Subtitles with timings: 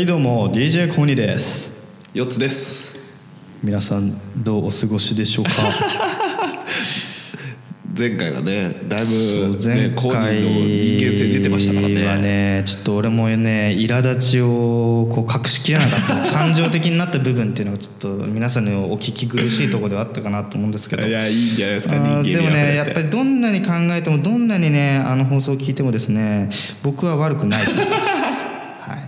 [0.00, 1.74] はいどうも DJ コニです。
[2.14, 2.98] 4つです。
[3.62, 5.50] 皆さんどうお過ごしでしょうか？
[7.98, 10.50] 前回がねだいぶ、ね、コーディの
[10.96, 12.06] 人間性出てましたからね。
[12.06, 21.06] はねちょっと俺もね苛立ちをこう隠しきれなかった感情的になった部分っていうのがちょっと皆さんにお聞き苦しいところではあったかなと思うんですけど。
[21.06, 26.48] いやいいんじゃないですか人間でもねやっぱりどんなに考えてもどんなにねあの放送を聞いてもですね
[26.82, 27.92] 僕は悪くないと思います。
[28.12, 28.19] はい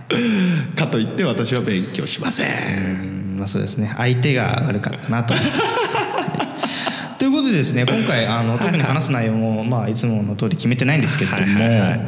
[0.75, 2.47] かといって私は勉強しません。
[2.47, 3.91] うんまあそうですね。
[3.97, 5.95] 相手が悪かったなと思います。
[5.97, 6.03] は
[7.15, 12.01] いということでですね今回あの特に話す内容も、まあ、いつもの通り決めてないんですけれども、はいはいはい。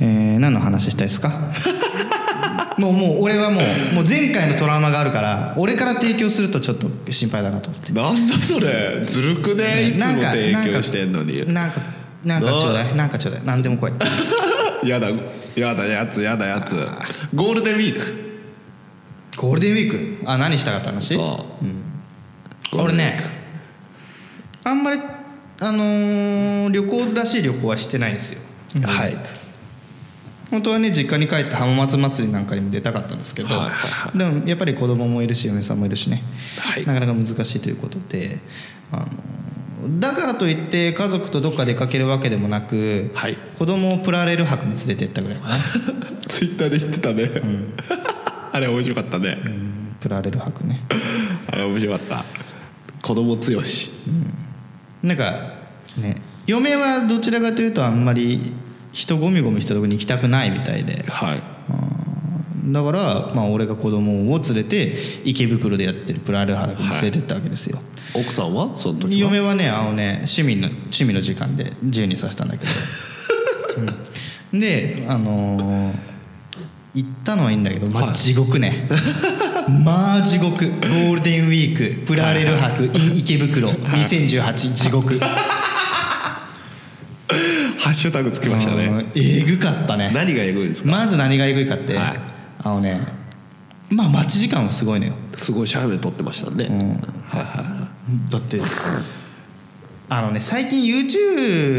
[0.00, 1.30] えー何の話したいですか？
[2.78, 3.60] もうもう俺はも
[3.92, 7.92] うもう前回のトラウマがあるから俺から提供するとちょっと心配だなと思って。
[7.92, 9.02] なんだそれ。
[9.06, 11.52] ずるくねいつもなんか提供してんのに。
[11.52, 11.80] なんか
[12.24, 13.42] なんかちょうだいなんかちょうだい。
[13.44, 14.88] 何でも来い。
[14.88, 15.08] やだ
[15.56, 16.74] やだやつやだやつ。
[17.34, 18.22] ゴールデンウィーク。
[19.36, 20.30] ゴールデンウィーク？
[20.30, 21.14] あ何したかった話？
[21.14, 21.46] そ
[22.72, 23.18] う、俺ね
[24.64, 25.00] あんまり
[25.60, 28.40] あのー旅行らしい旅行はしてないんですよ。
[28.86, 29.16] はい。
[30.50, 36.22] 本当はね実家に帰って浜松祭りなんかにも出たかったんですけど、はいはいはでもやっぱり子供もいるし嫁さんもいるしね、
[36.60, 36.86] はい。
[36.86, 38.38] なかなか難しいということで
[38.90, 39.06] あの
[39.98, 43.36] だからといって家族とどっか出かけるわけでもなく、はい。
[43.58, 45.56] 子供をプラレール博に連れてったぐらいかな、
[46.28, 47.28] ツイッターで言ってたね、
[48.52, 49.96] あれ面白かったね、うん。
[50.00, 50.84] プラレール博ね。
[51.50, 52.24] あれ面白かった。
[53.02, 53.90] 子供強し。
[55.02, 55.54] なんか
[55.98, 56.16] ね
[56.46, 58.52] 嫁はどちらかというとあんまり
[58.92, 61.04] 人ゴミゴミしたとこに行きたくないみたいで。
[61.08, 61.42] はい
[62.64, 67.78] だから、まあ、俺が子供を連れて池袋でやってるプラル博に連れてったわけですよ、
[68.14, 68.76] 奥さんは？
[68.76, 69.28] その時は？
[69.30, 72.70] 嫁はねあのね趣味の趣味の時間で自由にさせたんだけど、
[74.52, 74.60] うん。
[74.60, 76.12] であのー
[76.94, 78.14] 行ったのはいいんだけど、まあ、はい。
[78.14, 78.86] 地獄ね。
[79.82, 80.66] まあ地獄。
[80.68, 83.70] ゴールデンウィークプラレール博 in 池袋。
[83.70, 85.18] 2018地獄。
[87.78, 88.84] ハッシュタグつきましたね。
[88.84, 89.10] うん。
[89.14, 90.10] えぐかったね。
[90.12, 90.90] 何がエグいですか？
[90.90, 92.31] まず何がえぐいかって、はい
[92.64, 92.98] あのね
[93.90, 95.12] まあ待ち時間はすごいのよ。
[95.36, 96.78] すごいシャーメン撮ってましたね、ん。
[97.28, 97.88] はいはいは
[98.30, 98.58] だって
[100.08, 100.90] あのね最近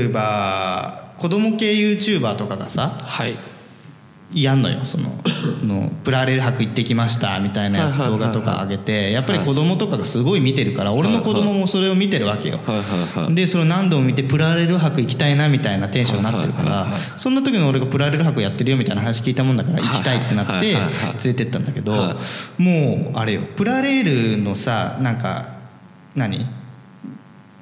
[0.10, 3.53] YouTuber 子供系 YouTuber とかがさいはい
[4.36, 5.16] やんのよその
[5.64, 12.60] のプラレール博行ってきましたみたいなやつ動画とか上げてやっぱり子供とかがすごい見てるから俺の子供もそれを見てるわけよ。
[13.30, 20.80] でそれを何度も見てプラレール博行きたいなみたいなテンションになってるからそんな時の俺がプラレール博やってるよみたいな話聞いたもんだから行きたいってなって連
[21.26, 22.16] れてったんだけどは
[22.58, 25.46] もうあれよプラレールのさなんか
[26.16, 26.46] 何？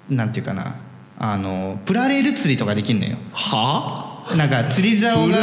[0.10, 0.76] なんていうかな。
[1.24, 3.18] あのプラレール釣りとかできんのよ。
[3.34, 5.36] はなんか釣り竿が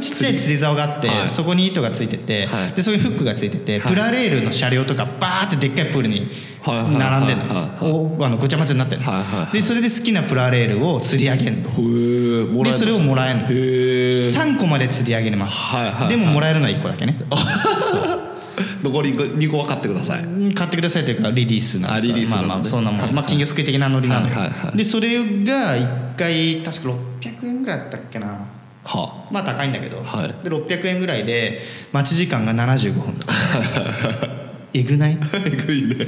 [0.00, 1.30] ちっちゃい釣り竿があって、はい。
[1.30, 2.72] そこに糸がついてて、はい。
[2.72, 3.92] でそこにフックがついてて、はい。
[3.92, 6.28] プラレールの車両とかバーってでっかいプールに
[6.62, 9.52] はいはいはい並んでるはいのおあのごちゃ混ぜになってるの、はいはいはい。
[9.52, 12.64] でそれで好きなプラレールを釣り上げるの？
[12.64, 13.46] でそれをもらえるの。
[13.46, 16.08] へえ3個まで釣り上げれます、はいはいはい。
[16.08, 17.18] でももらえるのは1個だけね。
[18.82, 20.24] 残り2個分かってください。
[20.24, 21.98] うん買ってくださいというかリリースな。
[22.00, 25.76] リリースまあまあそんなもん、まあ、金魚すくい的なノリなのよ、はいはいはいでそれが
[26.16, 26.90] 1回確か
[27.20, 28.48] 600円ぐらいだったっけな。
[28.84, 30.28] はまあ高いんだけど、はい。
[30.44, 31.60] で600円ぐらいで
[31.92, 33.34] 待ち時間が75分とか。
[34.74, 36.04] えぐない、えぐいね、デ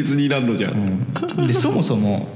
[0.00, 1.04] ィズニーランドじゃん、
[1.38, 2.26] うん、でそもそも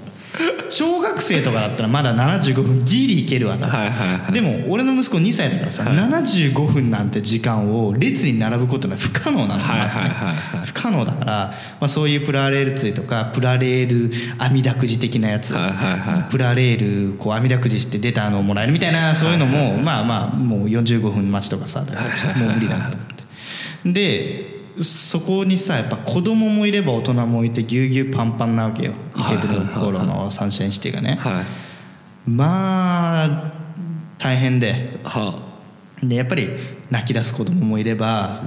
[0.71, 4.33] 小学生とかだったらまだ75分ギリいけるわと、はいはいはい。
[4.33, 10.59] でも俺の息子2歳だからさ、75分なんて時間を列に並ぶことは不可能なのはいまずねはいはい。
[10.59, 11.33] はい不可能だから、
[11.81, 16.31] まあ、そういうプラレール釣りとかプラレール網だくじ的なやつ、はいはいはい。
[16.31, 23.07] プラレールこう網だくじして出たのをもらえるみたいなそういうのも、まあまあもう45分待ちとかさもう無理だなと思っ
[23.85, 23.93] て。
[23.93, 28.93] でそこにさやっぱ子供もいれば大人もいてぎゅうぎゅうパンパンなわけよ。
[29.17, 31.19] 池袋のサンシャインシティがね。
[31.21, 32.31] はい。
[32.31, 33.53] まあ
[34.19, 35.01] 大変で。
[35.05, 35.49] は
[36.03, 36.51] でやっぱり
[36.91, 38.41] 泣き出す子供もいれば、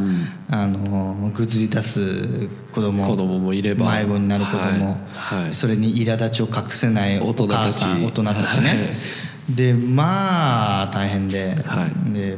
[0.50, 3.92] あのぐずり出す子供子供もいれば。
[3.92, 5.44] 迷子になる子供、はい。
[5.44, 5.54] はい。
[5.54, 7.86] それに苛立ちを隠せないお大人たち。
[7.86, 8.76] 大人たちね、は
[9.52, 9.56] い。
[9.56, 12.14] でまあ大変で,、はい。
[12.14, 12.38] で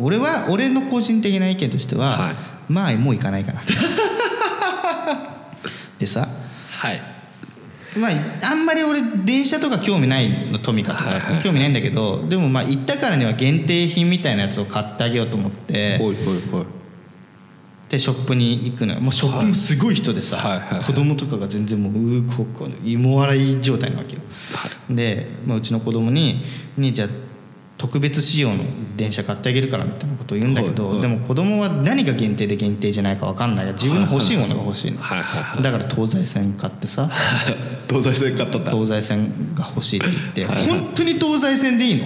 [0.00, 2.36] 俺は俺の個人的な意見としては、はい。
[2.68, 3.60] まあもう行かないかな。
[5.98, 6.28] でさ
[6.70, 7.00] はい。
[7.98, 8.10] まあ、
[8.50, 16.66] あんまり俺電車とか興味ないのトミカとかはいはい興味ないんだけどでもまあ行ったからには限定品みたいなやつを買ってあげようと思ってほいほいほい。
[17.88, 19.00] でショップに行くのよ。
[19.00, 20.84] もうショップもすごい人でさ、はいはいはい。
[20.84, 24.22] 子供とかが全然もううーこうこう芋洗い状態なわけよ、
[24.90, 26.42] で、まあ、うちの子供に
[26.76, 27.10] 「兄ちゃん
[27.78, 28.64] 特別仕様の
[28.96, 37.10] 電車買ってあげるからみたいなことを言うんだけど、はいはいでも子供は何が限定で限定じゃないか分かんないから自分の欲しいものが欲しいの、はいはいはだから東西線買ってさ
[37.88, 42.04] 東西線買った東西線が欲しいって言って本当に東西線でいいの、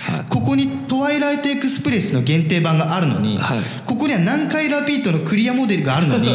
[0.00, 0.24] はい。
[0.30, 3.58] ここにトワイライトエクスプレスの限定版があるのに、はい。
[3.86, 6.28] ここには南海ラピートのクリアモデルがあるのに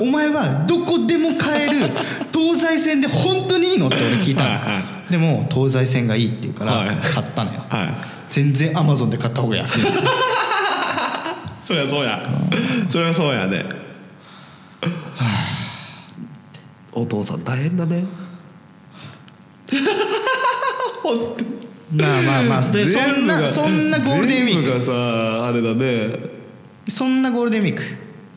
[0.00, 1.90] お前はどこでも買える
[2.32, 6.96] 東西線で本当にいいのって俺聞いたの、はいはでも東西線がいいって言うからはい。
[6.96, 7.94] 買ったのよ、はい。
[8.30, 9.82] 全然アマゾンで買った方が安い。
[11.62, 12.20] そりゃそうや。
[12.88, 13.64] そりゃそうやね。
[16.92, 18.04] お父さん大変だね。
[21.02, 26.32] 本当にまあまあまあでそんなそんなゴールデンウィー全部がさあれだね。
[26.86, 27.82] クそんなゴールデンウィーク。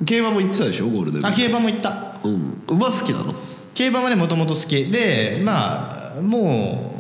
[0.05, 1.33] 競馬も行ってたでしょゴールデンウィーク。
[1.33, 2.17] あ競馬も行った。
[2.23, 2.61] うん。
[2.67, 3.33] 馬好きなの？
[3.73, 4.85] 競馬はねもともと好き。
[4.91, 6.93] でまあも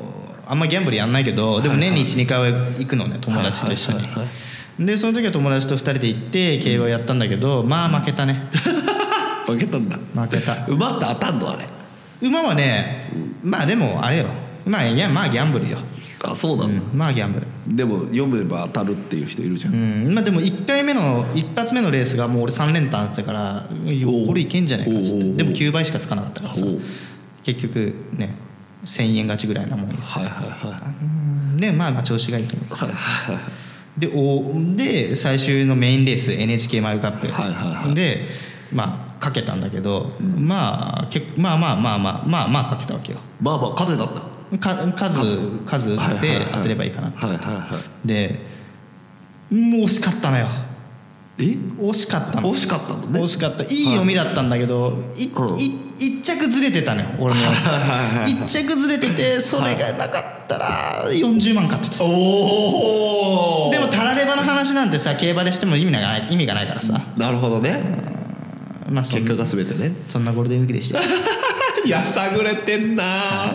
[0.47, 3.99] うあんまギャンブルやんないけどでも年に12回は行くのね友達と一緒に。
[3.99, 4.27] はいはいはい
[4.77, 8.49] でその時は友達と2人で行って競馬やったんだけどまあ負けたね。
[9.47, 9.97] 負けたんだ。
[10.13, 10.65] 負けた。
[10.67, 11.65] 馬って当たんのあれ？
[12.21, 13.09] 馬はね
[13.41, 14.25] まあでもあれよ。
[14.65, 15.77] まあいやまあギャンブルよ、
[16.31, 17.47] あそうなんだ、うん、まあギャンブル。
[17.75, 19.77] でも読めば当たるっていう人いるじゃん、う
[20.09, 20.13] ん。
[20.13, 21.01] まあでも1回目の
[21.35, 25.33] 一発目のレースがもう俺3連単だったからこれいけんじゃないかっつって。
[25.33, 26.65] でも9倍しかつかなかったからさ。
[27.43, 28.35] 結局ね
[28.85, 31.03] 1000円勝ちぐらいなもんよはいはいはい。
[31.03, 31.57] うん。
[31.57, 32.73] でまあまあ調子がいいと思う。
[32.73, 33.43] はいはいはい。
[33.97, 37.95] でおで最終のメインレース NHK マイルカップ、はいはいはい。
[37.95, 38.27] で
[38.73, 43.19] まあかけたんだけど、まあけまあまあまあまあまあまあかけたわけよ。
[43.41, 44.21] まあまあ勝てたんだ
[44.59, 45.19] か数
[45.65, 46.21] 数。
[46.21, 48.07] で当てればいいかなはいはいはい。
[48.07, 48.39] で
[49.51, 50.47] もう惜しかったのよ。
[51.37, 51.43] え？
[51.43, 52.49] 惜しかったの。
[52.51, 53.19] 惜しかったのね。
[53.19, 53.63] 惜しかった。
[53.63, 55.25] いい読みだったんだけど、い。
[55.25, 55.59] うん。
[55.59, 62.03] い一着ずれてたのよ俺のはいはい一着ずれててそれがなかったら40万買ってた。
[62.03, 67.81] おおでもタラレバの話なんてさ競馬でしても意味がない意味がないからさ、なるほどね。
[68.89, 69.93] まあ結果が全てね。
[70.09, 71.05] そんなゴールデンウィークでしたよ
[71.87, 73.53] やさぐれてんな。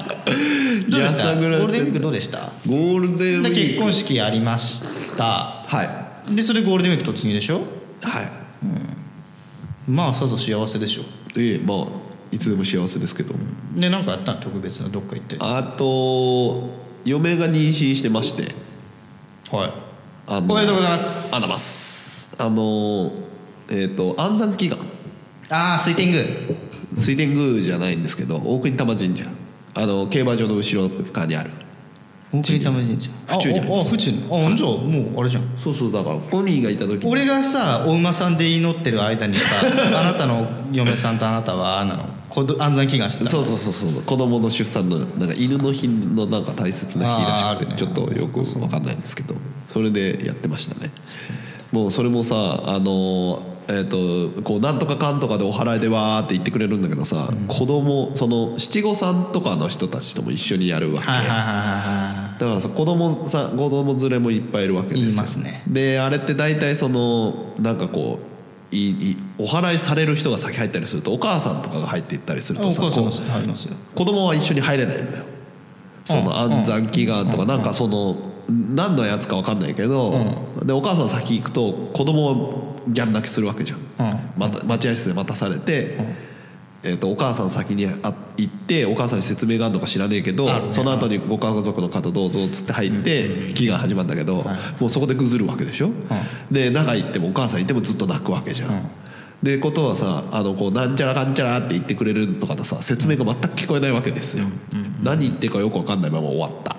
[0.89, 1.29] どうでした？
[1.29, 2.53] やさぐれてんゴールデンウィークどうでした？
[2.67, 3.55] ゴールデンウィーク。
[3.55, 5.25] で結婚式やりました。
[5.67, 6.35] はい。
[6.35, 7.63] でそれゴールデンウィーク突入でしょ？
[8.03, 8.31] はい。
[9.89, 11.03] まあさぞ幸せでしょ。
[11.37, 11.87] ええまあ
[12.33, 13.35] いつでも幸せですけど。
[13.75, 15.37] で何かやったの特別などっか行って。
[15.41, 16.71] あと
[17.05, 18.55] 嫁が妊娠してまして。
[19.51, 19.73] はい。
[20.29, 21.35] あおめでとうございます。
[21.35, 23.11] あらますあの
[23.69, 24.79] えっ、と安産祈願。
[25.49, 26.23] ああ水天宮
[26.97, 29.25] 水天宮じゃないんですけど大国玉神社。
[29.75, 31.51] あの競馬場の後ろ側にある。
[32.33, 33.11] 大国玉神社。
[33.27, 34.77] 府中にありますああ府中にあじゃあも
[35.17, 35.59] うあれじゃん。
[35.59, 37.11] そうそうだからポニーがいた時に。
[37.11, 39.67] 俺がさお馬さんで祈ってる間にさ
[40.01, 42.05] あなたの嫁さんとあなたはあなの。
[42.31, 43.31] 安産祈願してた。
[43.31, 44.03] そうそうそうそう。
[44.03, 47.75] 子供の出産のなんか犬の日のなんか大切な日らしくて、ね。
[47.77, 49.35] ちょっとよく分かんないんですけど。
[49.69, 50.93] それでやってましたね。
[51.73, 52.35] もうそれもさ
[52.67, 65.45] あのえっ、とこうなんとかかんとかでお祓いでわーって言ってくれるんだけどさ、子供その七五三とかの人たちとも一緒にやるわけ、だからさ子供さ子供連れもいっぱいいるわけですよ。
[65.45, 65.63] ね。
[65.67, 68.19] であれって大体そのなんかこ
[68.73, 73.75] ういいお祓いされる人が先入ったりするとお母さんとかが入っていったりするとさこお母さんも入りますよ。
[73.75, 75.25] う子供は一緒に入れないのよ。
[76.05, 78.17] そのうん安産祈願とかなんかその
[78.49, 80.13] 何のやつか分かんないけど
[80.65, 83.79] でお母さん先行くと子供はギャン泣きするわけじゃん。
[83.79, 84.21] うん。
[84.37, 85.97] また待合室で待たされて、
[86.83, 90.71] えー、とお母さん先にあ行ってお母さんに説明があるのか知らねえけど、ね。
[90.71, 94.45] その後にご家族の方どうぞっつって入って祈願始まるんだけど、
[94.79, 95.91] もうそこでぐずるわけでしょ、
[96.51, 98.91] で中行ってもお母さんいてもずっと泣くわけじゃん、
[99.43, 104.47] でことはさあのこうなんちゃらかんちゃらって言ってくれるとかのさ説明が全く聞こえないわけですよ、
[105.03, 106.77] 何言ってるかよく分かんないまま終わった。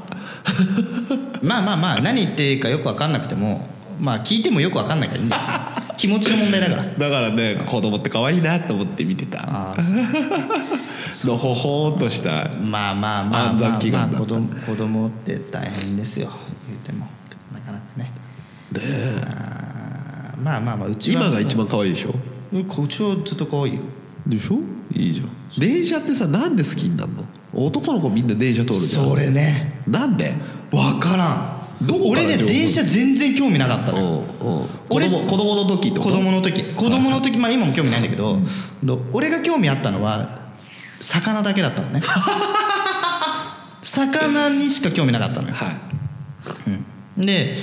[1.43, 3.67] まあまあまあ何言ってるかよく分かんなくても
[3.99, 5.41] まあ聞いてもよく分かんないからいいんだよ
[6.01, 6.83] 気持ちの問題だから。
[6.83, 9.43] だからね子供って可愛いなと思って見てた。
[9.43, 16.31] あのほほーっとしたまあまあまあまあまあ子供子供って大変ですよ。
[16.67, 17.05] 言っても。
[17.53, 18.11] なかなかね。
[19.27, 21.21] あーまあまあまあうちは。
[21.21, 22.15] 今が一番可愛いでしょ？
[22.51, 23.81] うちはずっと可愛いよ。
[24.25, 24.55] でしょ？
[24.95, 25.29] いいじゃん。
[25.59, 27.25] 電車ってさなんで好きになるの？
[27.53, 29.05] 男の子みんな電車通るじゃん。
[29.05, 29.83] それね。
[29.85, 30.33] なんで？
[30.71, 33.99] 分からんどこ俺ね電車全然興味なかったの。
[33.99, 34.63] ようんう。
[34.65, 36.63] ん子俺供子供の時子供の時。
[36.63, 38.37] 子供の時まあ今も興味ないんだけど、
[38.83, 40.51] ど俺が興味あったのは
[40.99, 42.01] 魚だけだったのね。
[43.81, 45.55] 魚にしか興味なかったのよ。
[45.55, 45.71] は
[47.17, 47.25] い。
[47.25, 47.55] で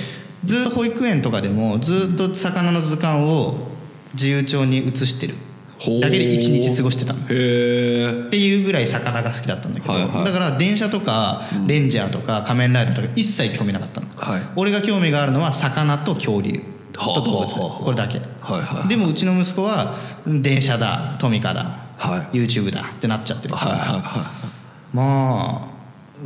[0.45, 3.69] ずっと保育園とかでもずっと魚の図鑑を
[4.13, 5.35] 自由帳に写してる
[6.01, 7.19] だけで一日過ごしてたの。
[7.21, 10.25] っていうぐらい魚が好きだったんだけど、はいはい。
[10.25, 14.07] だから電車とかレンジャーとか仮面ライダーとか一切興味なかったの。
[14.15, 14.41] はい。
[14.57, 16.61] 俺が興味があるのは魚と恐竜。
[16.91, 17.47] と動物。
[17.47, 18.19] これだけ。
[18.19, 18.27] はい
[18.61, 18.89] はい。
[18.89, 19.95] でもうちの息子は
[20.27, 22.37] 電車だトミカだ、はい。
[22.37, 23.53] YouTube だってなっちゃってる。
[23.53, 24.01] から、はいはいはい。
[24.91, 25.67] まあ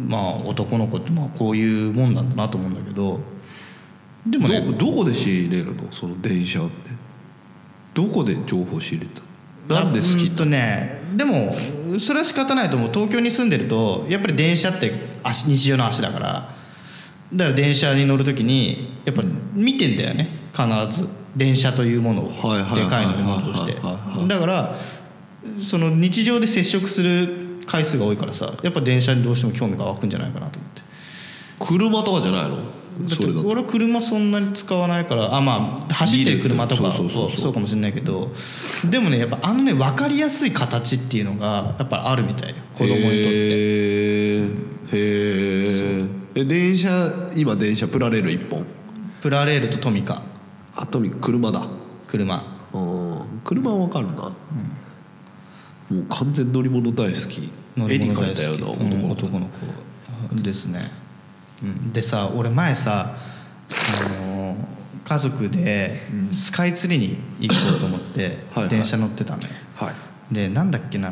[0.08, 3.20] まあ男の子ってまあこういうもんなんだなと思うんだけど
[4.26, 5.92] でもねどどこで仕入れるの？
[5.92, 6.92] その電車って。
[7.94, 9.22] どこで情報仕入れた
[9.68, 11.52] なんで好きうんとねでも
[12.00, 12.90] それは仕方ないと思う。
[12.92, 14.92] 東京に住んでるとやっぱり電車って
[15.24, 16.50] 足日常の足だから。
[17.34, 20.30] だから電車に乗る時にやっぱ見てんだよね。
[20.54, 21.08] 必ず。
[21.36, 22.30] 電車というものを。
[22.76, 23.76] でかい乗り物として。
[24.28, 24.76] だから
[25.62, 30.82] その日常で接触する回数が多いからさやっぱ電車にどうしても興味が湧くんじゃないかなと思って。
[31.60, 32.58] 車とかじゃないの？
[33.02, 38.32] だって俺は車そんなに使わないからあまあ走ってる車とかそうかもしれないけど
[38.90, 42.56] でもねやっぱあのね分かりやすい形っていうのがやっぱあるみたいよ。
[42.76, 43.10] 子供にとって。
[43.10, 44.48] へえへ
[44.94, 46.90] ええ電車
[47.36, 48.68] 今電車プラレール1本。
[49.22, 50.22] プラレールとトミカ。
[50.76, 51.66] あとに車だ。
[52.08, 52.44] 車。
[52.74, 54.34] うん車は分かるな、も
[55.92, 57.50] う完全乗り物大好き。
[57.78, 60.86] 絵に描いたような男の子、うん男の子ですね、うん、
[61.92, 63.16] でさ俺前さ
[63.70, 64.56] あの
[65.04, 65.96] 家族で
[66.32, 68.70] スカイツリーに行こうと思ってはいはい。
[68.70, 69.50] 電車乗ってたのよ。
[69.76, 70.34] はい。
[70.34, 71.12] でなんだっけな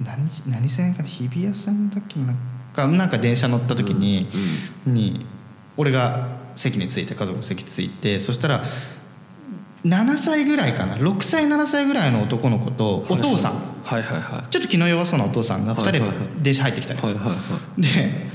[0.00, 2.38] 何何線かな日比谷線だっけなん
[2.74, 4.28] かなんか電車乗った時に,、
[4.86, 5.26] に
[5.76, 8.64] 俺が席に着いて家族の席に着いてそしたら
[9.84, 13.52] 7歳ぐらいかな6歳7歳ぐらいの男の子とお父さん、
[13.84, 16.28] はいはいはちょっと気の弱そうなお父さんが2人ではいはいはい。
[16.42, 17.34] 電車入ってきたのはいはいは
[17.78, 17.82] い。
[17.82, 18.25] で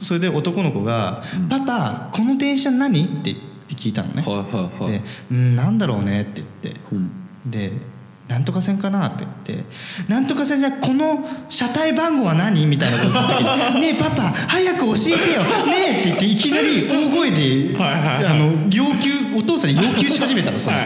[0.00, 3.36] それで男の子が「パパこの電車何?」って
[3.68, 4.92] 聞いたのね、はいはいはい。
[4.92, 6.80] で「うんなんだろうね」って言って。
[6.92, 7.10] うん。
[7.46, 7.72] で
[8.28, 9.64] 「なんとか線かな?」って言って
[10.08, 15.16] 「なんとか線じゃこの車体番号は何?」みたいなこと言った時に「ねえパパ早く教えてよ。
[15.16, 20.76] ねえ」って言っていきなり大声であの要求お父さんに要求し始めたのその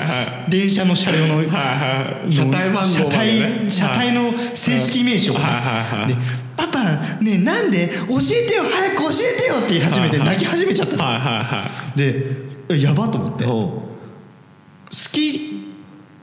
[0.49, 1.43] 電車の車両の
[2.31, 3.65] 車体番号ね。
[3.69, 5.39] 車体の正式名称で
[6.57, 6.85] パパ
[7.21, 11.03] ねえなんで教えてよ早く教えてよって言い始めて泣き始めちゃったの。
[11.03, 11.65] はいはいは
[11.97, 13.45] でえやばと思って。
[13.45, 13.85] い好
[15.13, 15.65] き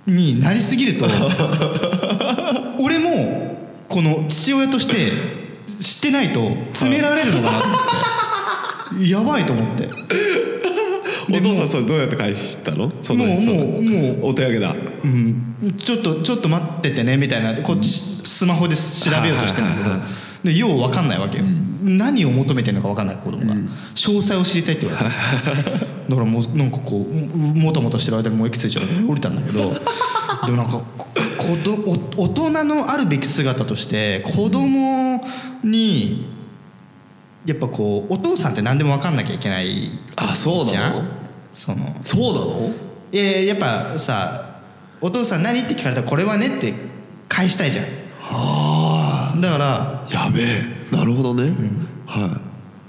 [0.08, 1.06] になりすぎると
[2.80, 3.58] 俺も
[3.90, 5.12] この父親として
[5.80, 9.08] 知ってないと詰められるのかなと思って。
[9.10, 9.90] やばいと思って
[11.38, 12.92] お父さんそれどうやって返したの？
[13.02, 14.76] そのもうもうもうお手上げだ。
[15.04, 18.82] うん、ちょっとちょっと待っててねみたいなこっちスマホで調
[19.22, 19.96] べようとしてるんだけど。
[20.44, 21.44] でよう分かんないわけよ、
[21.84, 23.54] 何を求めてるのか分かんない子供が、
[23.94, 25.12] 詳細を知りたいって言われて。
[26.10, 29.72] だからもうなんかこうもたもたしてる間にもう息ついちゃ降りたんだけど。
[30.48, 30.82] でもなんか
[32.18, 35.24] 大人のあるべき姿として子供
[35.64, 36.28] に
[37.46, 41.08] やっぱこうお父さんって何でも分かんなきゃいけないあそうじゃん？
[41.54, 42.74] そのそうなの？
[43.12, 44.60] いやいややっぱさ
[45.02, 46.74] 「お父さん何?」って聞かれたら「これはね」って
[47.28, 47.86] 返したいじゃん。
[48.34, 50.64] あだからあやべえ。
[50.92, 51.54] なるほどね、
[52.06, 52.40] は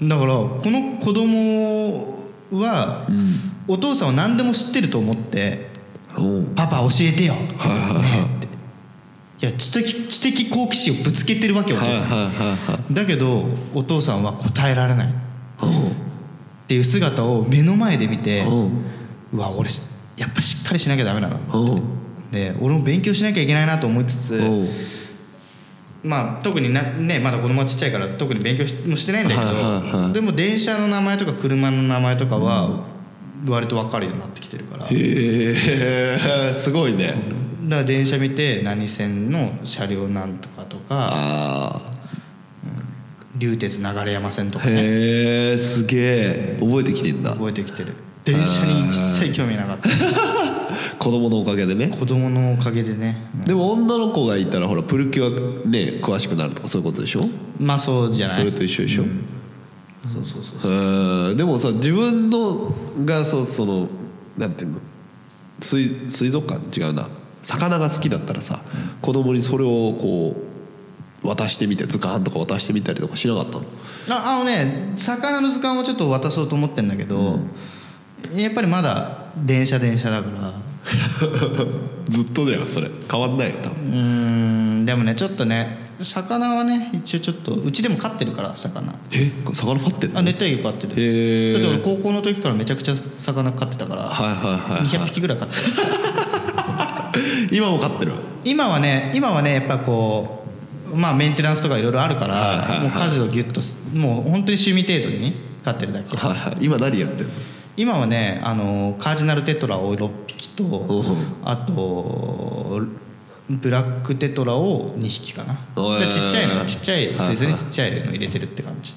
[0.01, 2.19] だからこの子供
[2.51, 3.07] は、
[3.67, 5.69] お父さんは何でも知ってると思って
[6.17, 6.41] いう。
[6.51, 8.01] ん「パパ教えてよ」はいはいはい。
[8.03, 8.47] ねって。
[9.45, 15.13] いや知的知的好奇心をぶつけてるわけよお父さん、はいはいはいだけどお父さんは答えられない
[16.73, 18.43] っていう姿を目の前で見て、
[19.31, 19.69] うわ俺
[20.17, 21.37] やっぱしっかりしなきゃダメだな。
[22.31, 24.67] で俺も勉強しなきゃいけないなと思いつつ、うん。
[26.03, 32.87] まあ特になねまだ子供はちっちゃいから特に勉強しもしてないんだけど、でも電車の名前とか車の名前とかは
[33.47, 37.13] 割と分かるようになってきてるから、だかへえすごいね。
[37.69, 41.92] ら電車見て何線の車両なんとかとかああ
[43.35, 44.71] 流鉄流山線とかね。
[44.75, 46.57] へえすげえ。
[46.59, 47.31] 覚えてきてんだ。
[47.31, 47.93] 覚えてきてる。
[48.23, 49.89] 電車に一切興味なかった。
[50.97, 51.87] 子供のおかげでね。
[51.87, 53.27] 子供のおかげでね。
[53.45, 57.27] でも女の子がいたらほらプルキュアね詳しくなるとかそういうことでしょ？
[57.59, 58.37] まあそうじゃない。
[58.37, 59.03] それと一緒でしょ、
[60.07, 61.33] そうそうそうう。
[61.33, 62.73] んでもさ自分の
[63.03, 63.89] がそうその
[64.37, 64.79] なんていうの？
[65.59, 66.79] 水水族館？
[66.79, 67.09] 違うな。
[67.41, 68.61] 魚が好きだったらさ、
[69.01, 69.67] 子供にそれを
[69.99, 70.52] こう
[71.23, 73.65] 渡してみて図鑑とか渡してみたりとかしなかったの？
[74.09, 77.39] ああのね魚の図鑑はちょっと渡そうと思ってんだけど、
[78.33, 80.53] やっぱりまだ電車電車だから。
[82.09, 82.89] ずっとだよそれ。
[83.09, 83.95] 変わんないよ多う分ー
[84.81, 88.93] んでもねちょっとね魚はね一応ちょっとうちでも飼ってるから魚。
[89.11, 89.31] え？
[89.53, 90.19] 魚飼ってんの？
[90.19, 90.93] あ熱帯魚飼ってる。
[90.97, 91.53] へー。
[91.53, 95.61] だって俺高校の時からめちゃくちゃ魚飼ってたから、はいはいはい、は200匹ぐらい飼ってる
[97.53, 98.11] い、 今も飼ってる
[98.43, 100.42] 今はね今はねやっぱこう
[100.95, 102.79] まあメンテナンスとかいろいろあるから、はいはいはい。
[102.81, 105.33] もう数をギュッとすもう本当に趣味程度に
[105.63, 106.15] 飼ってるだけ。
[106.17, 106.57] はいはい。
[106.65, 107.33] 今何やってんの？
[107.75, 111.03] 今はねあのカージナルテトラを6匹とお
[111.43, 112.81] あと
[113.49, 115.55] ブラックテトラを2匹かな。
[116.09, 118.93] ちっちゃいのちっちゃい水槽にちっちゃいの入れてるって感じ。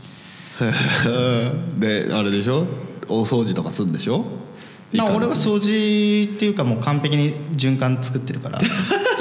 [1.81, 2.67] であれでしょ？
[3.09, 4.19] 大掃除とかするんでしょ？
[4.19, 4.29] まあ
[5.05, 8.59] いい俺は掃除っていうかもう完璧に循環作ってるから。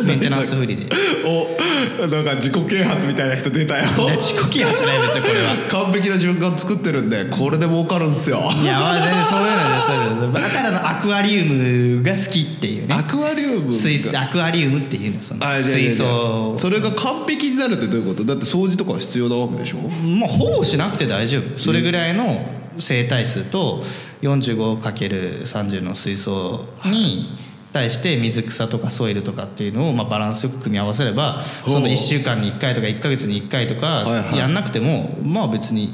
[0.04, 0.96] メンテナンスフリーで。
[1.26, 3.86] おなんか自己啓発みたいな人出たよ。
[4.18, 5.56] 自己啓発じゃない別にこれは。
[5.86, 8.40] 完璧な循環作ってるんでこれで儲かるんすよ。
[8.62, 12.96] いやまあ全然そういうのでそういうのでだからのアクアリウムが好きっていうね。
[12.96, 13.72] アクアリウムが。
[13.74, 18.24] 水槽アクアリウムっていうのその水槽それが完璧になるってどういうこと？
[18.26, 19.78] だって掃除とかは必要なわけでしょ？
[19.78, 21.58] もうほぼしなくて大丈夫。
[21.58, 22.46] それぐらいの
[22.80, 23.84] 生態数と
[24.22, 27.38] 45×30 の水槽に
[27.74, 34.06] 対して水草とかソイルとかっていうのをまあバランスよく組み合わせればその1週間に1回とか1ヶ月に1回とか
[34.36, 35.94] やんなくてもまあ別に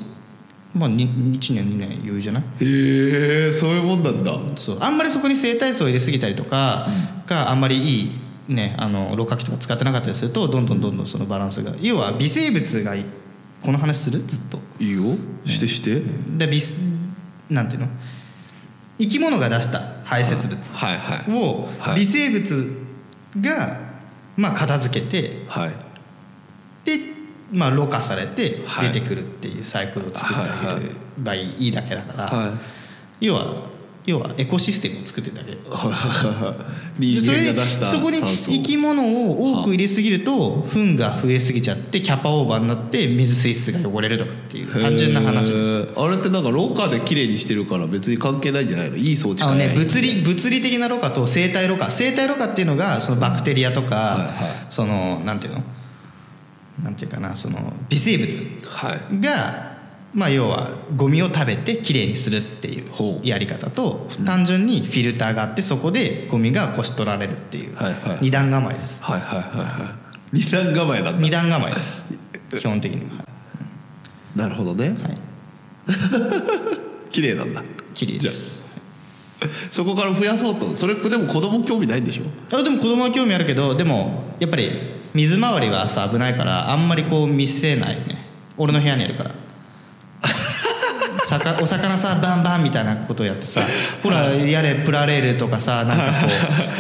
[0.74, 2.44] まあ1年2年余裕じゃない？
[2.44, 4.40] へえそういうもんなんだ。
[4.56, 4.78] そう。
[4.80, 6.88] あんまりそこに生態素を入れすぎたりとか
[7.28, 8.12] があんまりいい
[8.54, 11.74] ねあのろ過器とか使ってなかったりするとどんどんどんどんそのバランスが。
[11.82, 13.04] 要は微生物がい
[13.62, 14.24] この話する？
[14.24, 14.60] ずっと。
[14.80, 15.16] いいよ。
[15.46, 16.02] してして。
[16.38, 16.60] で微
[17.50, 17.88] なんていうの？
[19.00, 21.36] 生き物が出した排泄物はいはい。
[21.36, 22.00] をはい。
[22.00, 22.78] 微生物
[23.40, 23.78] が
[24.38, 25.72] まあ片付けてはい。
[26.86, 27.00] で
[27.52, 28.92] まあろ過されてはい。
[28.92, 32.48] 出てくるっていうサイクルを作ってあげればいいだけだから、は
[33.22, 33.26] い。
[33.26, 33.71] 要は
[34.06, 35.52] 要はエコシステムを作ってるだけ。
[37.20, 37.54] それ
[37.86, 45.88] そこに生き物を多く入れすぎると糞が増えすぎちゃってキャパオーバーになって水水質が汚れるとかっていう単純な話です。
[45.96, 48.98] あれってなんか廊下で綺麗にしてるから別に関係ないんじゃないの？
[48.98, 51.92] いい装置あのね物理物理的なろ過と生態ろ過。
[51.92, 54.66] 生態ろ過っていうのがそのバクテリアとか、はいはい。
[54.70, 55.64] そのなんていうの？
[56.84, 59.22] なんていうかなその微生物はい。
[59.22, 59.71] が
[60.14, 62.86] まあ要はゴミを食べてきれいにするっていう
[63.24, 67.76] やり方と単純にフィルターがあってそこでゴミがこし取られるっていう
[68.22, 69.02] 二段構えです。
[69.02, 69.96] はいはいはいは
[70.34, 70.38] い。
[70.38, 71.20] 二段構えなんだ。
[71.22, 72.06] 二段構えです。
[72.60, 73.02] 基本的に。
[73.18, 73.24] は
[74.36, 74.90] なるほどね。
[74.90, 75.18] はい。
[77.12, 77.64] 綺麗なんだ。
[77.94, 78.62] 綺麗です。
[79.72, 80.76] そこから増やそうと。
[80.76, 82.58] それでも子供興味ないんでしょ？
[82.58, 84.70] あでも子供は興味あるけどでもやっぱり
[85.14, 88.26] 水回りはさ危ないからあんまりこう見せないよね。
[88.58, 89.32] 俺の部屋にあるから
[91.62, 93.62] お魚さバンバンみたいなことをやってさ
[94.04, 96.12] ほらやれプラレールとかさなんかこ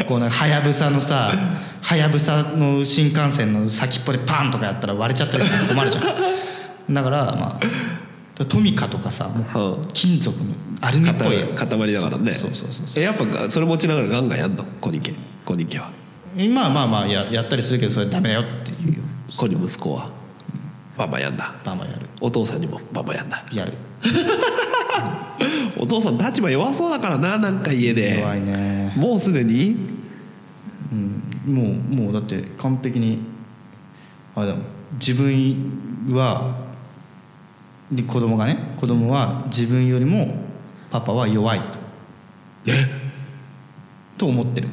[0.01, 1.31] う こうなんかはやぶさのさ
[1.81, 6.03] はやぶさの新幹線の先っぽでパンとかやったら割れちゃったりすると困るじゃん。
[6.93, 7.59] だからま
[8.39, 9.87] あトミカとかさもううん。
[9.93, 10.45] 金属の
[10.81, 11.55] アルミっぽいやつ。
[11.55, 12.31] 塊塊だからね。
[12.31, 13.03] そうそうそうそう。
[13.03, 14.63] えやっぱそれ持ちながらガンガンやんの？
[14.79, 15.13] コニケ
[15.45, 15.89] コニケは。
[16.53, 18.93] まあまあまあややったりするけどそれダメだよっていう。
[18.97, 18.99] よ
[19.37, 20.09] コニ息子は
[20.97, 22.01] バンバンやんだバンバンやる。
[22.19, 23.73] お父さんにもバンバンやんだやる。
[25.77, 28.19] お父さん立場弱そうだからななんか家で。
[28.19, 28.93] 弱いね。
[28.97, 29.75] もうすでに？
[31.47, 33.19] もうもうだって完璧に
[34.35, 34.63] あれだもん
[34.99, 36.55] 自分は
[37.91, 40.35] で子供がね子供は自分よりも
[40.91, 41.79] パパは弱いと。
[44.17, 44.67] と思ってる。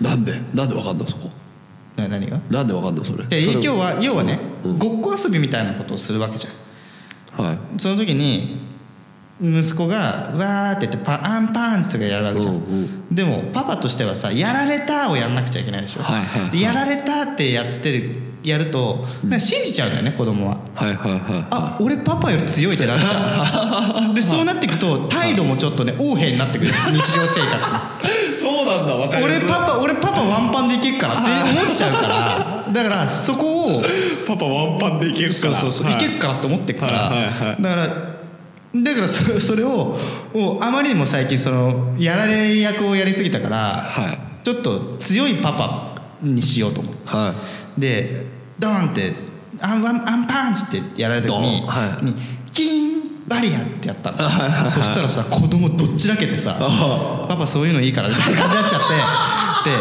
[0.00, 0.40] なんで？
[0.52, 1.06] なんでわかんの？
[1.06, 1.30] そこ
[1.96, 2.40] な何が？
[2.50, 3.24] なんでわかんのそれ？
[3.24, 4.78] でそれ今日は要はね、うん。
[4.78, 7.46] ごっこ遊びみたいなことをするわけじゃん。
[7.46, 7.58] はい。
[7.78, 8.58] その時に
[9.40, 13.14] 息子が「わ」って言ってパアンパンってやるわけじゃん、うんうん。
[13.14, 16.50] でもパパとしてはさ「やられた」をやんなくちゃいけないでしょ、はいはいはい。
[16.50, 19.06] でやられたってやってるやると
[19.38, 20.58] 信じちゃうんだよね子供は。
[20.74, 24.14] はいはいはあ俺パパより強いってなっちゃう。
[24.14, 26.70] でそうなっていくと態度もちょっとね横柄になってくる。
[26.70, 26.76] 日
[27.14, 27.70] 常生活
[28.78, 32.72] なんだわか俺パパ俺パパワンパンでいけるからって思っちゃうから。
[32.72, 33.82] だからそこを
[34.26, 35.32] パパワンパンでいけるから。
[35.32, 35.94] そうそうそう、はい。
[35.94, 37.62] い、けるからって思ってるから、はいはいはい。
[37.62, 37.86] だから
[38.76, 39.96] だからそそれを
[40.60, 44.44] あまりにも最近そのやられ役をやりすぎたから、はい。
[44.44, 47.10] ちょっと強いパパにしようと思って。
[47.10, 47.34] は
[47.78, 48.26] で
[48.58, 49.12] ドーンって
[49.60, 52.04] アンワンアンパンチってやられた時に,、はい。
[52.04, 52.14] に
[52.52, 54.18] キーンバリアってやったの。
[54.68, 56.56] そしたらさ子供どっちだけてさ
[57.28, 58.80] 「パパそういうのいいから」みたいな感じになっちゃっ
[59.64, 59.76] てで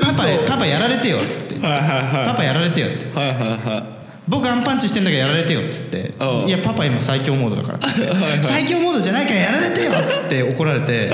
[0.00, 3.84] パパパパやられてよ」ってパパやられてよ」ってはいはいはい
[4.26, 6.14] 僕アンパンチしてんだからやられてよっつって。
[6.18, 8.10] うん「いやパパ今最強モードだから」っつって
[8.42, 11.10] 「最強モードじゃないからやられてよ」っつって怒られて。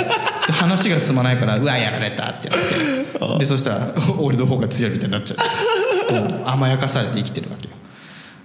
[0.46, 2.58] で話が進まないから「うわやられた」ってやっ
[3.34, 3.38] て。
[3.40, 5.42] でそしたら俺の方が強いみたいになっちゃって。
[6.44, 7.74] 甘やかされて生きてるわけよ。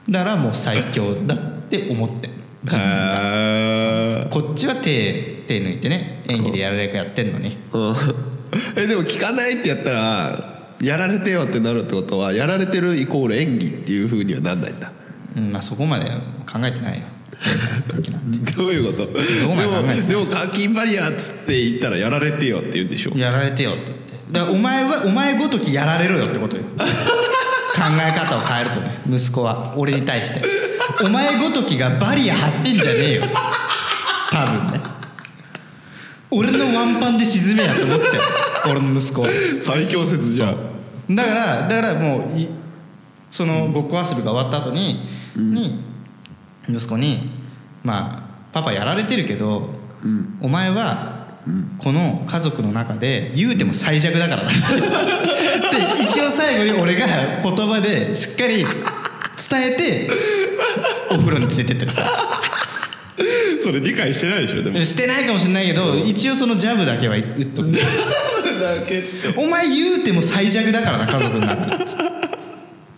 [0.09, 1.37] だからもう最強だっ
[1.69, 2.29] て思って
[2.65, 4.25] 自分が。
[4.25, 7.57] へこっちは手手抜いてね演技でやられるかやってんのに。
[7.71, 7.95] ーうん。
[8.75, 14.91] えでも聞かないってやったらやられてよってなるってことはやられてるイコール演技っていうふうにはなんないんだ。
[15.37, 17.03] うんまあそこまで考えてないよ。
[18.57, 19.07] どういうこと？
[20.07, 23.11] でも課金バリアっつって言ったらやられてよって言うんでしょ？
[23.17, 24.15] やられてよって言って。
[24.31, 26.63] だからお前はお前ごときやられろよってことよ。
[27.75, 29.73] 考え方を変えるとね息子は。
[29.77, 30.41] 俺に対して
[31.03, 33.23] お前ごときがバリア張ってんじゃねえよ。
[34.31, 34.79] 多分ね。
[36.31, 38.21] 俺のワンパンで沈めやと思ってよ
[38.69, 39.27] 俺の息子は
[39.61, 41.15] 最強説じゃん。
[41.15, 42.49] だからだからもうい
[43.29, 45.01] そのごっこ遊びが終わった後に、
[45.35, 45.79] に
[46.67, 47.29] 息子に
[47.83, 49.69] 「まあパパやられてるけど、
[50.03, 50.37] うん。
[50.41, 51.27] お前は
[51.77, 57.05] この家族の中で言うても最弱だからだ」っ てで一応最後に俺が
[57.43, 60.09] 言葉でしっかり伝えて
[61.11, 62.09] お風呂に連れてったりさ。
[63.63, 64.79] それ理解してないでしょでも。
[64.79, 67.71] してないかもしれないけど一応そのジャブだけは打っとく。
[67.71, 67.79] だ
[68.87, 69.03] け
[69.37, 72.03] お前言うても最弱だからな家族の中でつって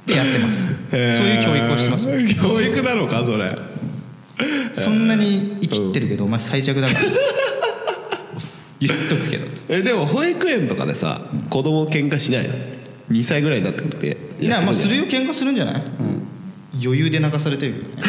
[0.07, 0.67] でやってます。
[0.89, 2.07] そういう教育をしてます。
[2.35, 3.55] 教育なのかそれ。
[4.73, 6.99] そんなに生きってるけどお前最弱だから。
[8.79, 9.47] 言っとくけど。
[9.69, 12.53] えでも保育園とかでさ子供喧嘩しないの
[13.09, 14.17] ？2歳ぐらいになってくて。
[14.39, 15.83] いやまあするよ喧嘩するんじゃない、
[16.83, 18.03] 余裕で泣かされてるけどね。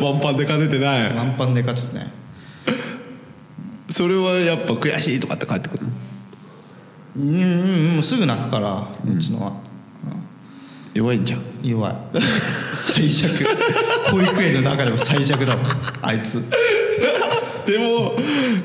[0.00, 1.14] ワンパンで勝ててない。
[1.14, 2.10] ワンパンで勝つね
[3.90, 5.86] それはやっぱ悔しいとかって帰ってくる？
[5.86, 5.92] の
[7.16, 9.52] うんうんすぐ泣くからうちのは、
[10.94, 11.40] 弱いんじゃん。
[11.62, 11.96] 弱い。
[12.20, 13.44] 最弱。
[14.10, 15.66] 保育園の中でも最弱だもん
[16.02, 16.42] あいつ。
[17.66, 18.14] でも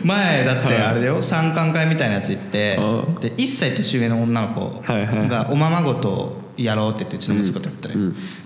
[0.03, 0.77] 前だってはい。
[0.83, 3.15] あれだよ参観会みたいなやつ行ってうん。
[3.15, 4.83] で1歳年上の女の子
[5.27, 7.95] がおままごとやろうって言ってうちの息子とやったり、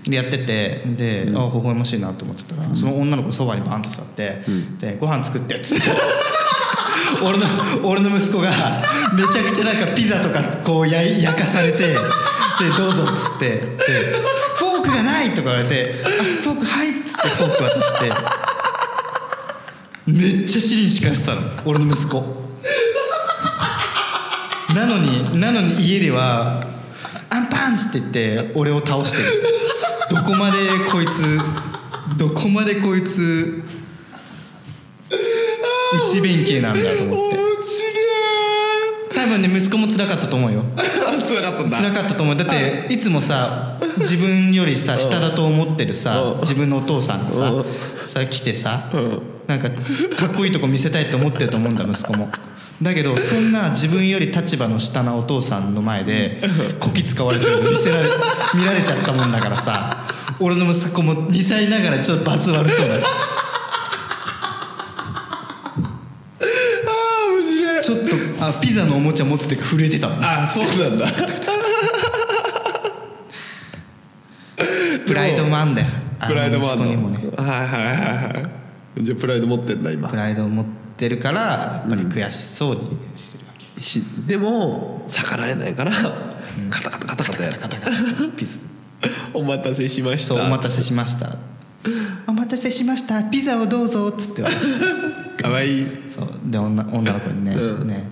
[0.04, 4.42] でやっててで、あ微笑ましいなと思ってたら、その女の子そばにバンと座って
[4.78, 5.86] 「でご飯作って」っつって。
[7.22, 7.44] 俺の
[7.82, 8.50] 俺の息子が
[9.14, 11.94] めちゃくちゃなんかピザとかこうや焼かされてで
[12.78, 13.60] どうぞっつってで
[14.56, 18.12] フォークがないとか言われて「あフォークはい」っつってフォーク渡して。
[20.06, 22.40] めっちゃ尻に敷かれてたの俺の息子。
[24.74, 26.79] なのになのに家では「アン
[27.50, 29.24] パンチ!」って言って俺を倒してる。
[30.10, 30.56] どこまで
[30.90, 31.38] こいつ
[32.16, 33.62] どこまでこいつ
[36.12, 37.36] 一弁慶なんだと思って。
[37.36, 37.40] 面
[39.14, 40.64] 多分ね息子も辛かったと思うよ。
[40.76, 42.36] 白 い辛かったんだ辛かったと思う。
[42.36, 42.98] だってい。
[42.98, 46.40] つもさ自分よりさ 下だと思ってるさうん。
[46.40, 47.64] 自分のお父さんがさうん。
[48.08, 49.22] さ来てさうん。
[49.46, 52.30] なんかかっこいいとこ見せたいと思ってると思うんだ息子も
[52.82, 56.40] だけどそんな自分より立場の下なお父さんの前で
[56.80, 58.08] こき使われてるの見せられ
[58.54, 60.06] 見られちゃったもんだからさ
[60.40, 62.98] 俺の息子も2歳ながらちょっと罰悪そうだあ
[66.88, 67.82] あ面白い。
[67.82, 67.98] ちょっ
[68.38, 71.06] とあピザのおもちゃ持つてか震えてたのあそうなんだ。
[75.06, 75.88] プライドもあんだよ。
[76.26, 76.86] プライドもあるの。
[76.86, 77.18] 息子にもね。
[77.36, 78.48] はいはいはいは
[78.96, 79.04] い。
[79.04, 80.08] じゃあプライド持ってんだ今。
[80.08, 82.82] プライドを持ってるからやっぱり悔しそうに
[83.14, 85.92] してるわけ、しでも逆らえないから
[86.70, 87.52] カタカタカタカタや。
[87.52, 87.92] るカタカタ
[88.36, 88.58] ピザ。
[89.32, 90.34] お待たせしました。
[90.34, 91.36] そうお待たせしました。
[92.26, 93.22] お待たせしました。
[93.24, 94.78] ピザをどうぞっつって渡し
[95.36, 95.86] て かわいい。
[96.10, 96.28] そう。
[96.44, 97.88] で女女の子にね,、うん。
[97.88, 98.10] ね。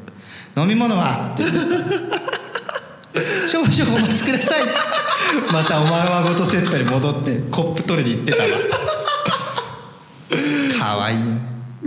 [0.57, 1.45] 飲み物は?」って
[3.47, 4.79] 少々お待ちください」っつって。
[5.53, 8.49] またお前はごとセットに戻ってコップ取りに行ってたわ。
[10.79, 11.19] かわいい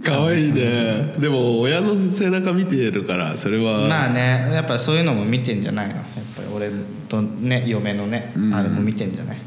[0.03, 1.15] かわいいね。
[1.19, 3.87] でも親の背中見てるからそれは。
[3.87, 5.95] まあねやっぱそういうのも見てんじゃないの？
[5.95, 6.69] やっぱり俺
[7.09, 9.37] とね嫁のね、あれも見てんじゃない？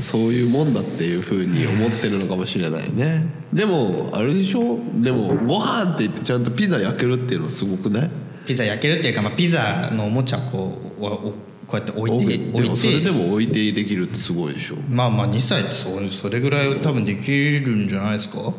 [0.00, 3.26] そういうもんだっていうふうに思ってるのかもしれないね。
[3.52, 4.78] でもあれでしょ？
[5.02, 8.10] でもご飯って言ってちゃんとピザ焼けるっていうのはすごくない？
[8.46, 11.34] ピザ焼けるっていうか、まあ、ピザのおもちゃをこうこ
[11.74, 14.76] うやって置いてで置いもそれでても置いてできるってすごいでしょ。
[14.88, 18.38] まあまあ2歳ってそそれぐらい多分できるんじゃないですか？
[18.38, 18.52] で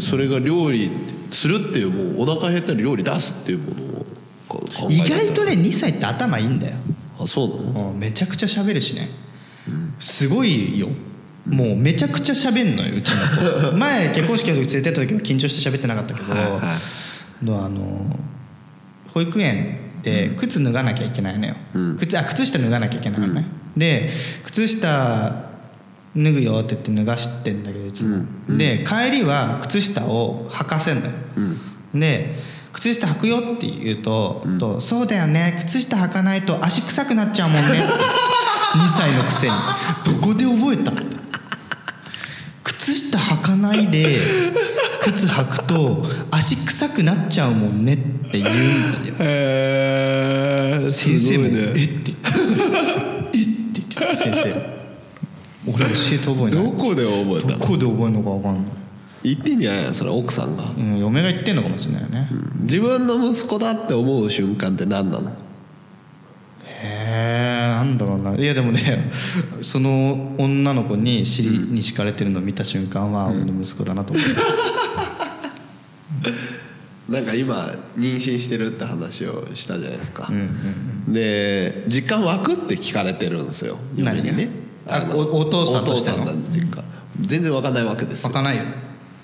[0.00, 0.90] それが料理
[1.30, 6.76] するっていうもうお腹減ったら料理出すっていうものを意て外とね2歳って頭いいんだよ。
[7.18, 7.90] あそうなの？
[7.92, 9.08] うんめちゃくちゃ喋るしね、
[9.98, 10.88] すごいよ。
[11.46, 13.76] もうめちゃくちゃ喋んのようちの子。
[13.78, 16.58] 前結婚式の時連れてった時は緊張して喋ってなかったけど、はいは
[17.42, 18.16] いのあの
[19.12, 21.96] 保育園で靴脱がなきゃいけないのよ、うん。
[21.98, 24.12] 靴あ靴下脱がなきゃいけないのね、で
[24.44, 25.51] 靴下
[26.16, 28.24] 脱ぐよって言って脱がしてんだけどいつも、
[28.58, 31.12] で帰りは靴下を履かせんのよ、
[31.94, 32.38] で
[32.72, 35.58] 靴下履くよって言うと,、とそうだよね。
[35.66, 37.78] 靴下履かないと足臭くなっちゃうもんねって。
[38.72, 39.52] 2歳のくせに。
[40.04, 40.92] どこで覚えた？
[42.64, 44.18] 靴下履かないで
[45.02, 47.96] 靴履くと足臭くなっちゃうもんねっ
[48.30, 49.14] て言うんだよ。
[49.18, 52.12] へえ先生も「ねえっ?」て言って
[53.36, 54.81] 「えっ?」て言ってた先生
[55.66, 56.52] 俺教えて覚えない。
[56.52, 57.58] どこで覚えたの？
[57.58, 58.64] どこで覚えるのか分かんない、
[59.22, 60.64] 言ってんじゃないそれ奥さんが。
[60.64, 62.28] うん、嫁が言ってんのかもしれないよね、
[62.62, 65.30] 自分の息子だって思う瞬間って何なの？
[65.30, 65.34] へ
[66.74, 68.34] えなんだろうな。
[68.34, 69.10] いやでもね
[69.62, 74.30] その女の子に尻に敷かれてるのを見た瞬間は俺の息子だなと思って、
[77.12, 80.28] なんか今妊娠してるって話をしたじゃないですか、
[81.06, 84.48] で実感湧くって聞かれてるんですよ嫁にね
[84.86, 86.22] あのおお父さんとしての。
[86.22, 86.84] お父さんの実感
[87.20, 88.28] 全然湧かないわけですよ。
[88.28, 88.64] 湧かないよ。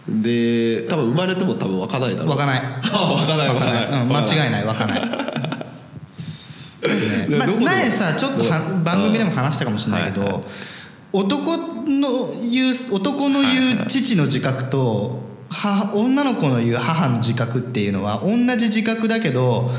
[0.08, 2.30] で多分生まれても多分湧かないだろう。
[2.30, 2.62] 湧かない。
[2.62, 3.86] 湧かない湧かない。
[4.02, 5.00] うん、間違いない湧かない、
[7.28, 7.36] ね。
[7.36, 10.42] ま前さちょっとは番組でも話したかもしれないけど、はいはい。
[11.12, 12.08] 男の
[12.50, 19.70] 言う男の言う父の自覚と母女の子の言う母の自覚っていうのは同じ自覚だけど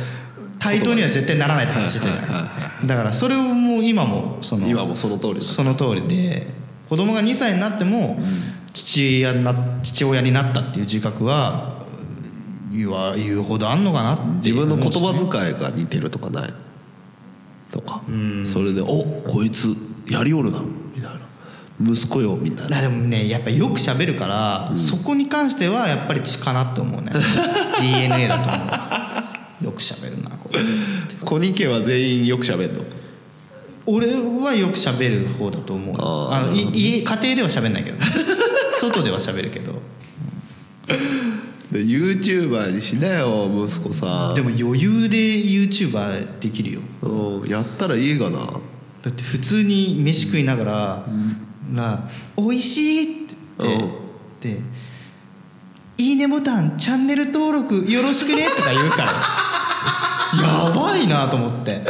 [0.57, 2.37] 対等には絶対ならないって話じゃはいはいな
[2.85, 2.87] い。
[2.87, 3.39] だからそれを
[3.81, 6.47] 今もその今もその通りだその通りで
[6.89, 8.17] 子供が2歳になっても
[8.73, 11.85] 父親にな父親になったっていう自覚は
[12.71, 16.53] 言わ言うほどあんのかなって自分の言葉遣いが似てるとかない？
[17.71, 18.01] とか。
[18.45, 18.85] それで「お
[19.29, 19.75] こいつ
[20.09, 20.59] やりおるな」
[20.95, 21.19] みたいな
[21.81, 22.77] 「息子よ」みたいな。
[22.77, 27.11] あでもねやっぱよく喋るから、そこに関してはやっぱり血かなって思うね。
[27.81, 29.65] DNA だと思う。
[29.65, 32.83] よく喋るなこいつ小ニ家は全員よく喋るの
[33.91, 35.95] 俺はよく喋る方だと思う
[36.31, 37.97] あのい家家庭では喋んないけど。
[37.97, 38.05] ね
[38.79, 39.81] 外では喋るけど。
[41.71, 46.79] で YouTuber にしなよ息子さでも余裕で YouTuber できるよ。
[47.01, 48.37] うんやったらいいがな。
[49.01, 51.05] だって普通に飯食いながら
[51.73, 53.89] 「ら美味しい!」って言っ
[54.41, 54.61] てで
[55.97, 59.13] 「いいねボタンチャンネル登録よろしくね」とか言うから。
[60.37, 61.81] やばいなと思って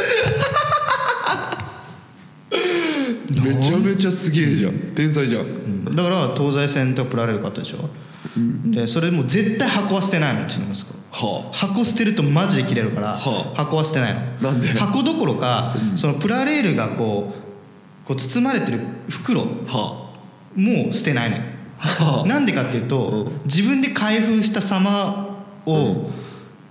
[3.42, 4.72] めちゃめちゃすげえじゃん。
[4.94, 5.42] 天才じゃん。
[5.42, 5.84] うん。
[5.84, 7.88] だから東西線とプラレール買ったでしょ、
[8.70, 11.00] でそれもう絶対箱は捨てないのうちの息子。
[11.12, 13.56] は箱捨てるとマジで切れるから、はあ。
[13.56, 14.20] 箱は捨てないの。
[14.50, 14.68] なんで？
[14.68, 17.32] 箱どころか、そのプラレールがこ
[18.04, 21.42] うこう包まれてる袋も捨てないのよ。
[21.78, 22.28] はあ。
[22.28, 26.10] なんでかっていうと、自分で開封した様を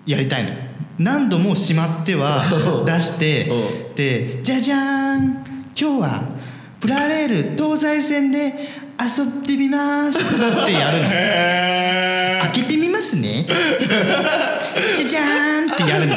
[0.05, 0.55] やりたいのよ。
[0.97, 2.43] 何度もしまっては
[2.85, 3.49] 出して
[3.93, 5.23] うでじゃじゃーん
[5.73, 6.23] 今日は
[6.79, 8.53] プラレール東西線で
[8.99, 11.09] 遊んでみますってやるの。
[11.11, 13.45] へ開けてみますね。
[14.95, 16.15] じゃじゃーんってやるの。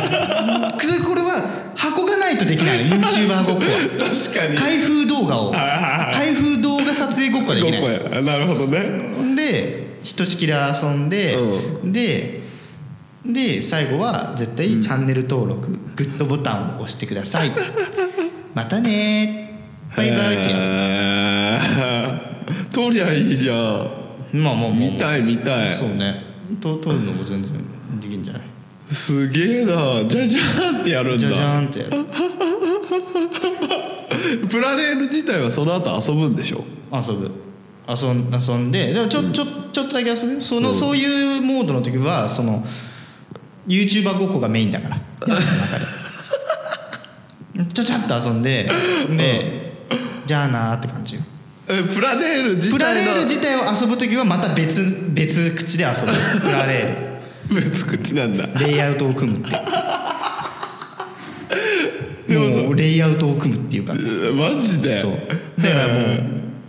[1.06, 2.96] これは箱がないとできないの。
[2.96, 4.10] YouTuber ごっこは。
[4.10, 4.56] 確かに。
[4.56, 5.52] 開封動画を。
[5.52, 8.80] 開封動画撮影ごっこはできないなるほどね。
[9.34, 11.36] でひとしきり遊んで、
[11.84, 12.40] で
[13.24, 17.52] で最後は絶対チャンネル登録、グッドボタンを押してください。
[18.54, 19.41] またね
[19.96, 23.56] バイバイってやるへー撮りゃいいじゃん。
[24.32, 24.78] まあまあまあまあ。
[24.78, 25.76] 見たい見たい。
[25.76, 26.22] そうね。
[26.60, 27.52] と撮るのも全然
[28.00, 28.42] できるんじゃない？
[28.90, 30.04] すげえな。
[30.08, 32.04] じゃじゃーんってやるんじゃじゃだーんってやる。
[34.48, 36.64] プラレール自体はその後遊ぶんでしょ？
[36.92, 37.30] 遊ぶ。
[37.88, 38.92] 遊ん遊んで。
[38.92, 40.40] でもちょ,、ちょちょっとだけ遊ぶよ。
[40.40, 42.64] その、そういうモードの時はその
[43.66, 44.96] YouTuber ごっこがメインだから。
[47.74, 48.68] ちょちゃっと遊んで。
[49.16, 49.71] で、
[50.26, 51.22] じゃあなーって感じよ。
[51.68, 56.12] えプラレール自体プラレールの自体を遊ぶ時はまた別別口で遊ぶ。
[56.40, 56.96] プラレ
[57.50, 58.46] 別口なんだ。
[58.48, 59.50] ールレイアウトを組むって。
[62.28, 63.94] でもレイアウトを組むっていうか。
[63.94, 63.98] ら
[64.32, 65.00] マジで？
[65.00, 65.12] そう。
[65.62, 65.96] だからもう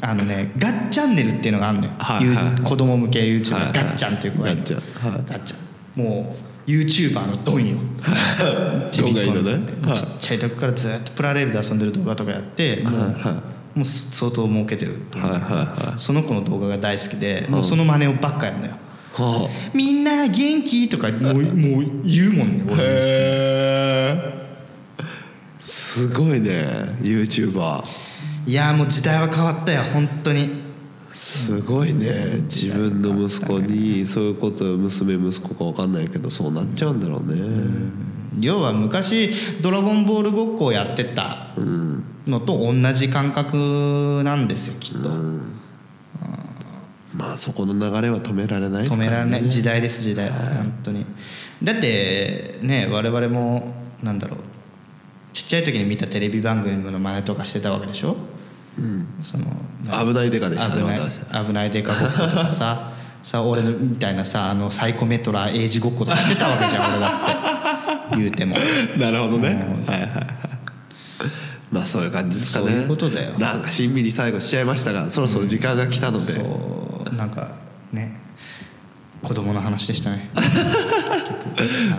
[0.01, 3.73] あのねガッチャンネルっていうのがあるのよ、はいはい子供向け YouTuber、はいはい。
[3.73, 4.61] ガッチャンっていう子がいる。
[4.61, 4.77] ガッチャ
[5.09, 5.13] ン。
[5.13, 5.21] はい。
[5.27, 5.57] ガッチャ
[6.01, 6.03] ン。
[6.03, 7.77] もう YouTuber のドンよ。
[8.91, 9.87] ちびっこドンがいいのね。
[9.87, 13.29] はいちっちゃい時からずっとプラレールで遊んでる動画とかやってもう,、はいは
[13.75, 15.51] いもう相当儲けてると思うはいはい
[15.91, 18.73] はその子の動画が大好きで、もうその真似をばっかやるのよ。
[19.13, 20.89] はみんな元気？
[20.89, 21.43] とかもうもう
[22.03, 24.33] 言うもんねあ俺のへえ。
[25.59, 27.83] すごいね YouTuber
[28.45, 30.62] いやーもう時代は変わったよ本当に
[31.13, 32.41] すごいね。
[32.43, 37.39] 自分の息子にそういうこと娘息子か分かんないけどそうなっちゃうんだろうね。
[38.39, 45.09] 要は昔「ドラゴンボール」ごっこをやってたうんのと同じ感覚なんですよきっと、
[47.13, 49.47] まあそこの流れは止められないです止めかられない。
[49.49, 50.29] 時代です時代。
[50.31, 51.05] 本当に。
[51.61, 53.71] だってね我々も
[54.01, 54.39] なんだろう。
[55.31, 58.15] ちっちゃい時に見たテレビ番組の真似とかしてたわけでしょ？
[58.77, 59.07] うん。
[59.21, 59.45] その
[60.05, 61.19] 危ないデカでしたね危ない私。
[61.47, 62.91] 危ないデカごっことかさ
[63.23, 68.17] さ俺みたいなさあのサイコメトラエイジごっことかしてたわけじゃん俺だって。
[68.17, 68.55] 言うても。
[68.97, 69.47] なるほどね。
[69.87, 70.27] はいはいはい。
[71.71, 72.65] まあそういう感じですかね。
[72.67, 73.31] そういうことだよ。
[73.39, 77.51] なんかしんみり最後しちゃいましたがそろそろ時間が来たので、そうなんか
[77.91, 78.19] ね
[79.23, 80.29] 子供の話でしたね。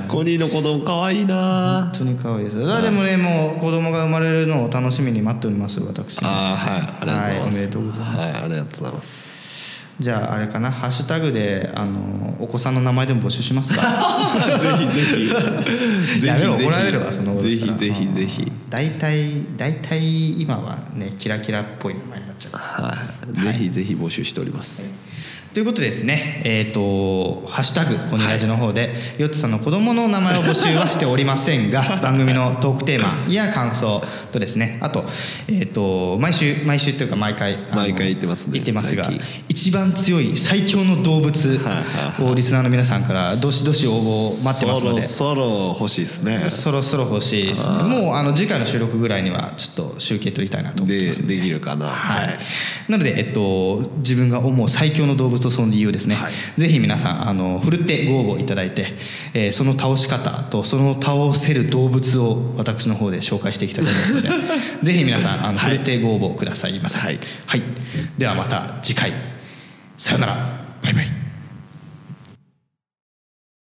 [0.09, 1.91] コニーの子供可愛いな。
[1.93, 2.71] 本当に可愛いです。
[2.71, 6.81] あでもねもう子供が生まれるのを楽しみに待っております私ああはい。
[7.01, 8.19] ありがとうございます、はいおめでとうございます。
[8.19, 9.35] はいありがとうございます。
[10.01, 10.73] じゃああれかな？
[10.73, 13.81] ハッシュタグであのお子さんの名前でも募集しますか。
[13.81, 13.89] ぜ
[14.79, 16.21] ひぜひ。
[16.21, 18.53] ぜひ 怒られるわそのぜひぜひぜひ。
[18.69, 22.57] 大体大体今はねキラキラっぽい名前になっちゃう。
[22.57, 22.93] は
[23.39, 24.83] い、ぜひぜひ募集しております、
[25.55, 35.05] ということでですね、えー、とハッシュタグこのラジの方で、ヨッツさんの子供の名前を募集はしておりませんが 番組のトークテーマや感想とですねあと,、
[35.47, 39.09] えー、と毎週毎週というか毎回毎回言ってますね言ってますが
[39.49, 45.03] 一番強い最強の動物はいはいをリスナーの皆さんからどしどし応募待ってますので。
[45.03, 46.45] そろそろ欲しいですね。
[46.49, 47.75] そろそろ欲しいですね。
[47.85, 51.87] もうあの次回の収録ぐらいにはちょっと集計取りたいなと思ってでますできるかな。
[51.87, 52.39] はい、
[52.89, 56.33] なので、えっと、自分が思う最強の動物とその理由ですね、はい。
[56.59, 58.89] ぜひ皆さんあのふるってご応募いただいて、
[59.33, 64.29] えーその倒し方とその倒せる動物を私の方で紹介していきたいと思いますので
[64.83, 67.19] ぜひ皆さんあのふるってご応募くださいませ、はい。
[67.47, 67.63] はい、
[68.19, 69.13] ではまた次回。
[69.97, 70.65] さよなら。
[70.83, 71.24] バイバイ